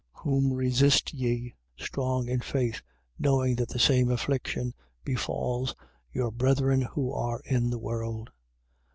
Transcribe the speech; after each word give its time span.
5:9. 0.15 0.21
Whom 0.23 0.53
resist 0.53 1.13
ye, 1.13 1.53
strong 1.77 2.27
in 2.27 2.39
faith: 2.39 2.81
knowing 3.19 3.55
that 3.57 3.69
the 3.69 3.77
same 3.77 4.09
affliction 4.09 4.73
befalls, 5.05 5.75
your 6.11 6.31
brethren 6.31 6.81
who 6.81 7.11
are 7.13 7.39
in 7.45 7.69
the 7.69 7.77
world. 7.77 8.31